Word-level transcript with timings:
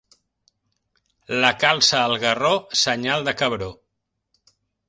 La 1.43 1.51
calça 1.65 2.01
al 2.07 2.15
garró, 2.25 2.53
senyal 2.87 3.29
de 3.31 3.37
cabró. 3.43 3.73